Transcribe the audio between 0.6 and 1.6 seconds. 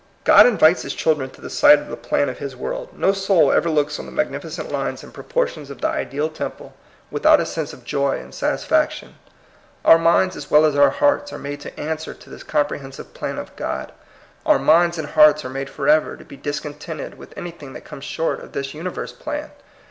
his children to the